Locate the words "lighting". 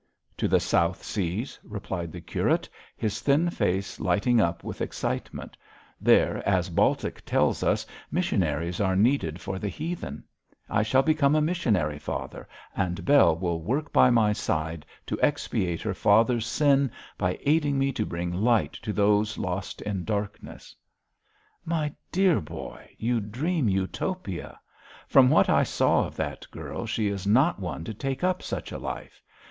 3.99-4.41